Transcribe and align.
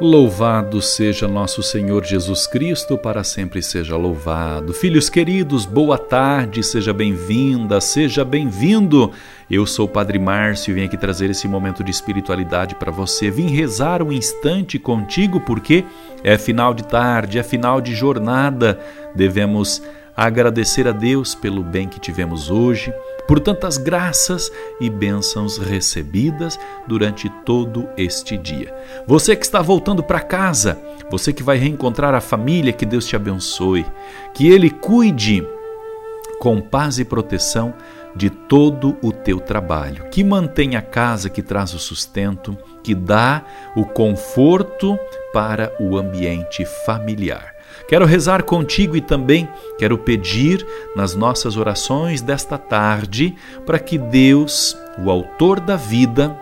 Louvado 0.00 0.80
seja 0.80 1.28
nosso 1.28 1.62
Senhor 1.62 2.02
Jesus 2.06 2.46
Cristo, 2.46 2.96
para 2.96 3.22
sempre 3.22 3.62
seja 3.62 3.98
louvado. 3.98 4.72
Filhos 4.72 5.10
queridos, 5.10 5.66
boa 5.66 5.98
tarde, 5.98 6.62
seja 6.62 6.90
bem-vinda, 6.90 7.82
seja 7.82 8.24
bem-vindo. 8.24 9.12
Eu 9.50 9.66
sou 9.66 9.84
o 9.84 9.88
Padre 9.90 10.18
Márcio 10.18 10.72
e 10.72 10.74
vim 10.74 10.84
aqui 10.86 10.96
trazer 10.96 11.28
esse 11.28 11.46
momento 11.46 11.84
de 11.84 11.90
espiritualidade 11.90 12.76
para 12.76 12.90
você. 12.90 13.30
Vim 13.30 13.48
rezar 13.48 14.02
um 14.02 14.10
instante 14.10 14.78
contigo 14.78 15.38
porque 15.38 15.84
é 16.24 16.38
final 16.38 16.72
de 16.72 16.84
tarde, 16.84 17.38
é 17.38 17.42
final 17.42 17.78
de 17.78 17.94
jornada. 17.94 18.80
Devemos 19.14 19.82
agradecer 20.16 20.88
a 20.88 20.92
Deus 20.92 21.34
pelo 21.34 21.62
bem 21.62 21.86
que 21.86 22.00
tivemos 22.00 22.50
hoje, 22.50 22.90
por 23.30 23.38
tantas 23.38 23.78
graças 23.78 24.50
e 24.80 24.90
bênçãos 24.90 25.56
recebidas 25.56 26.58
durante 26.88 27.30
todo 27.44 27.88
este 27.96 28.36
dia. 28.36 28.74
Você 29.06 29.36
que 29.36 29.44
está 29.44 29.62
voltando 29.62 30.02
para 30.02 30.18
casa, 30.18 30.76
você 31.08 31.32
que 31.32 31.40
vai 31.40 31.56
reencontrar 31.56 32.12
a 32.12 32.20
família, 32.20 32.72
que 32.72 32.84
Deus 32.84 33.06
te 33.06 33.14
abençoe, 33.14 33.86
que 34.34 34.48
Ele 34.48 34.68
cuide 34.68 35.46
com 36.40 36.60
paz 36.60 36.98
e 36.98 37.04
proteção 37.04 37.72
de 38.16 38.30
todo 38.30 38.96
o 39.00 39.12
teu 39.12 39.38
trabalho, 39.38 40.10
que 40.10 40.24
mantenha 40.24 40.80
a 40.80 40.82
casa 40.82 41.30
que 41.30 41.40
traz 41.40 41.72
o 41.72 41.78
sustento, 41.78 42.58
que 42.82 42.96
dá 42.96 43.44
o 43.76 43.84
conforto 43.84 44.98
para 45.32 45.72
o 45.78 45.96
ambiente 45.96 46.64
familiar. 46.84 47.59
Quero 47.88 48.04
rezar 48.06 48.42
contigo 48.42 48.96
e 48.96 49.00
também 49.00 49.48
quero 49.78 49.98
pedir 49.98 50.66
nas 50.94 51.14
nossas 51.14 51.56
orações 51.56 52.20
desta 52.20 52.56
tarde 52.56 53.34
para 53.66 53.78
que 53.78 53.98
Deus, 53.98 54.76
o 54.98 55.10
Autor 55.10 55.60
da 55.60 55.76
vida, 55.76 56.38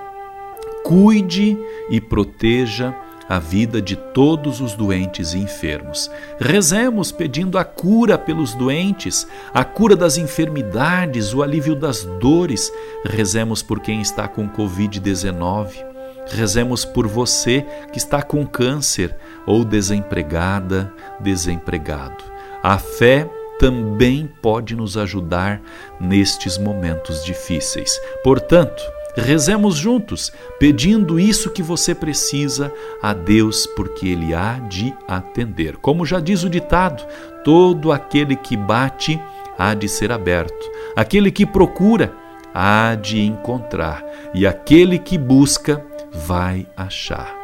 cuide 0.84 1.58
e 1.90 2.00
proteja 2.00 2.94
a 3.28 3.38
vida 3.38 3.82
de 3.82 3.94
todos 3.94 4.60
os 4.60 4.74
doentes 4.74 5.34
e 5.34 5.38
enfermos. 5.38 6.10
Rezemos 6.40 7.12
pedindo 7.12 7.58
a 7.58 7.64
cura 7.64 8.16
pelos 8.16 8.54
doentes, 8.54 9.26
a 9.52 9.64
cura 9.64 9.94
das 9.94 10.16
enfermidades, 10.16 11.34
o 11.34 11.42
alívio 11.42 11.74
das 11.74 12.04
dores. 12.04 12.72
Rezemos 13.04 13.62
por 13.62 13.80
quem 13.80 14.00
está 14.00 14.26
com 14.26 14.48
Covid-19. 14.48 15.87
Rezemos 16.30 16.84
por 16.84 17.06
você 17.06 17.64
que 17.92 17.98
está 17.98 18.22
com 18.22 18.46
câncer 18.46 19.16
ou 19.46 19.64
desempregada, 19.64 20.92
desempregado. 21.20 22.22
A 22.62 22.78
fé 22.78 23.28
também 23.58 24.30
pode 24.40 24.74
nos 24.74 24.96
ajudar 24.96 25.60
nestes 26.00 26.56
momentos 26.58 27.24
difíceis. 27.24 28.00
Portanto, 28.22 28.82
rezemos 29.16 29.76
juntos, 29.76 30.32
pedindo 30.58 31.18
isso 31.18 31.50
que 31.50 31.62
você 31.62 31.94
precisa 31.94 32.72
a 33.02 33.12
Deus, 33.12 33.66
porque 33.66 34.08
Ele 34.08 34.34
há 34.34 34.58
de 34.58 34.94
atender. 35.06 35.76
Como 35.76 36.06
já 36.06 36.20
diz 36.20 36.44
o 36.44 36.50
ditado: 36.50 37.04
todo 37.44 37.90
aquele 37.90 38.36
que 38.36 38.56
bate 38.56 39.20
há 39.58 39.74
de 39.74 39.88
ser 39.88 40.12
aberto, 40.12 40.70
aquele 40.94 41.30
que 41.30 41.44
procura 41.44 42.12
há 42.54 42.94
de 42.94 43.20
encontrar, 43.20 44.04
e 44.32 44.46
aquele 44.46 44.98
que 44.98 45.18
busca 45.18 45.84
vai 46.12 46.66
achar. 46.76 47.34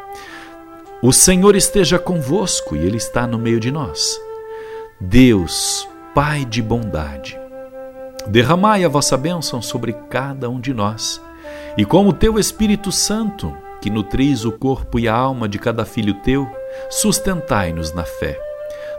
O 1.02 1.12
Senhor 1.12 1.54
esteja 1.54 1.98
convosco 1.98 2.74
e 2.74 2.78
Ele 2.78 2.96
está 2.96 3.26
no 3.26 3.38
meio 3.38 3.60
de 3.60 3.70
nós. 3.70 4.18
Deus, 5.00 5.86
Pai 6.14 6.44
de 6.44 6.62
bondade, 6.62 7.38
derramai 8.26 8.84
a 8.84 8.88
vossa 8.88 9.16
bênção 9.16 9.60
sobre 9.60 9.92
cada 10.08 10.48
um 10.48 10.60
de 10.60 10.72
nós, 10.72 11.20
e 11.76 11.84
como 11.84 12.12
teu 12.12 12.38
Espírito 12.38 12.92
Santo, 12.92 13.52
que 13.82 13.90
nutris 13.90 14.44
o 14.44 14.52
corpo 14.52 14.98
e 14.98 15.08
a 15.08 15.14
alma 15.14 15.48
de 15.48 15.58
cada 15.58 15.84
filho 15.84 16.14
teu, 16.22 16.48
sustentai-nos 16.88 17.92
na 17.92 18.04
fé. 18.04 18.38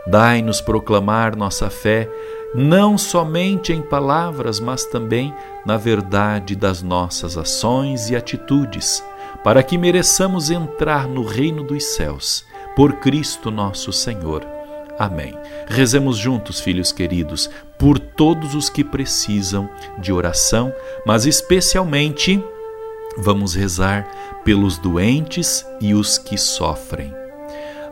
Dai-nos 0.06 0.60
proclamar 0.60 1.34
nossa 1.34 1.68
fé, 1.70 2.08
não 2.54 2.96
somente 2.96 3.72
em 3.72 3.82
palavras, 3.82 4.60
mas 4.60 4.84
também 4.84 5.34
na 5.64 5.76
verdade 5.76 6.54
das 6.54 6.82
nossas 6.82 7.36
ações 7.36 8.10
e 8.10 8.14
atitudes 8.14 9.02
para 9.42 9.62
que 9.62 9.78
mereçamos 9.78 10.50
entrar 10.50 11.08
no 11.08 11.24
reino 11.24 11.62
dos 11.62 11.84
céus, 11.84 12.44
por 12.74 12.94
Cristo 12.94 13.50
nosso 13.50 13.92
Senhor. 13.92 14.46
Amém. 14.98 15.34
Rezemos 15.66 16.16
juntos, 16.16 16.60
filhos 16.60 16.92
queridos, 16.92 17.50
por 17.78 17.98
todos 17.98 18.54
os 18.54 18.70
que 18.70 18.82
precisam 18.82 19.68
de 19.98 20.12
oração, 20.12 20.72
mas 21.04 21.26
especialmente 21.26 22.42
vamos 23.18 23.54
rezar 23.54 24.08
pelos 24.44 24.78
doentes 24.78 25.66
e 25.80 25.92
os 25.92 26.18
que 26.18 26.38
sofrem. 26.38 27.12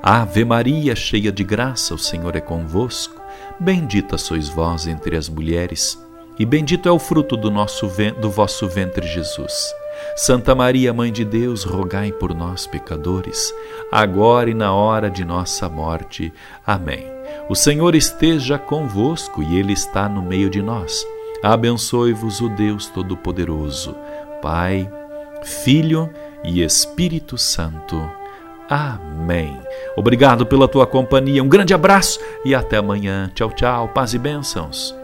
Ave 0.02 0.44
Maria, 0.44 0.94
cheia 0.94 1.32
de 1.32 1.42
graça, 1.42 1.94
o 1.94 1.98
Senhor 1.98 2.36
é 2.36 2.40
convosco. 2.40 3.20
Bendita 3.58 4.18
sois 4.18 4.48
vós 4.48 4.86
entre 4.86 5.16
as 5.16 5.28
mulheres, 5.28 5.98
e 6.38 6.44
bendito 6.44 6.88
é 6.88 6.92
o 6.92 6.98
fruto 6.98 7.36
do, 7.36 7.50
nosso, 7.50 7.90
do 8.20 8.30
vosso 8.30 8.68
ventre, 8.68 9.06
Jesus. 9.06 9.72
Santa 10.16 10.54
Maria, 10.54 10.92
Mãe 10.92 11.12
de 11.12 11.24
Deus, 11.24 11.64
rogai 11.64 12.12
por 12.12 12.34
nós, 12.34 12.66
pecadores, 12.66 13.52
agora 13.90 14.50
e 14.50 14.54
na 14.54 14.72
hora 14.72 15.10
de 15.10 15.24
nossa 15.24 15.68
morte. 15.68 16.32
Amém. 16.66 17.06
O 17.48 17.54
Senhor 17.54 17.94
esteja 17.94 18.58
convosco 18.58 19.42
e 19.42 19.58
Ele 19.58 19.72
está 19.72 20.08
no 20.08 20.22
meio 20.22 20.48
de 20.48 20.62
nós. 20.62 21.04
Abençoe-vos 21.42 22.40
o 22.40 22.48
Deus 22.48 22.86
Todo-Poderoso, 22.86 23.94
Pai, 24.40 24.90
Filho 25.42 26.08
e 26.42 26.62
Espírito 26.62 27.36
Santo. 27.36 28.10
Amém. 28.68 29.58
Obrigado 29.96 30.46
pela 30.46 30.66
tua 30.66 30.86
companhia. 30.86 31.42
Um 31.42 31.48
grande 31.48 31.74
abraço 31.74 32.18
e 32.44 32.54
até 32.54 32.78
amanhã. 32.78 33.30
Tchau, 33.34 33.50
tchau. 33.50 33.88
Paz 33.88 34.14
e 34.14 34.18
bênçãos. 34.18 35.03